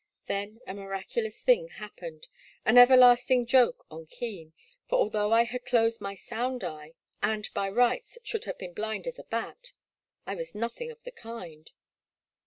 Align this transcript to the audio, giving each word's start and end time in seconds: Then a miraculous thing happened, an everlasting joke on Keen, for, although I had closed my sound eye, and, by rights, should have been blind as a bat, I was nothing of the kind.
Then 0.25 0.61
a 0.65 0.73
miraculous 0.73 1.43
thing 1.43 1.67
happened, 1.67 2.27
an 2.65 2.75
everlasting 2.79 3.45
joke 3.45 3.85
on 3.91 4.07
Keen, 4.07 4.51
for, 4.89 4.97
although 4.97 5.31
I 5.31 5.43
had 5.43 5.63
closed 5.63 6.01
my 6.01 6.15
sound 6.15 6.63
eye, 6.63 6.95
and, 7.21 7.47
by 7.53 7.69
rights, 7.69 8.17
should 8.23 8.45
have 8.45 8.57
been 8.57 8.73
blind 8.73 9.05
as 9.05 9.19
a 9.19 9.23
bat, 9.25 9.73
I 10.25 10.33
was 10.33 10.55
nothing 10.55 10.89
of 10.89 11.03
the 11.03 11.11
kind. 11.11 11.69